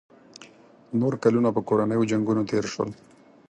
نور 0.99 1.13
کلونه 1.23 1.49
په 1.55 1.61
کورنیو 1.67 2.07
جنګونو 2.11 2.41
تېر 2.49 2.65
شول. 2.73 2.89